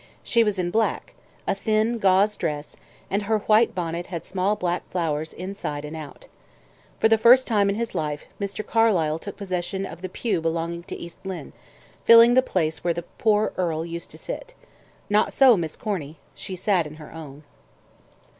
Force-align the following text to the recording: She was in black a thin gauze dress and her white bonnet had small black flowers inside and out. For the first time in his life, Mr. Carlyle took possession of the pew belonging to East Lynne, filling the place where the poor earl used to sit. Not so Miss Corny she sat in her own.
She 0.23 0.43
was 0.43 0.57
in 0.57 0.71
black 0.71 1.13
a 1.45 1.53
thin 1.53 1.99
gauze 1.99 2.35
dress 2.35 2.75
and 3.11 3.21
her 3.21 3.37
white 3.41 3.75
bonnet 3.75 4.07
had 4.07 4.25
small 4.25 4.55
black 4.55 4.89
flowers 4.89 5.31
inside 5.31 5.85
and 5.85 5.95
out. 5.95 6.25
For 6.99 7.07
the 7.07 7.19
first 7.19 7.45
time 7.45 7.69
in 7.69 7.75
his 7.75 7.93
life, 7.93 8.25
Mr. 8.39 8.65
Carlyle 8.65 9.19
took 9.19 9.37
possession 9.37 9.85
of 9.85 10.01
the 10.01 10.09
pew 10.09 10.41
belonging 10.41 10.81
to 10.85 10.97
East 10.97 11.19
Lynne, 11.23 11.53
filling 12.03 12.33
the 12.33 12.41
place 12.41 12.83
where 12.83 12.95
the 12.95 13.03
poor 13.19 13.53
earl 13.57 13.85
used 13.85 14.09
to 14.09 14.17
sit. 14.17 14.55
Not 15.07 15.33
so 15.33 15.55
Miss 15.55 15.75
Corny 15.75 16.17
she 16.33 16.55
sat 16.55 16.87
in 16.87 16.95
her 16.95 17.13
own. 17.13 17.43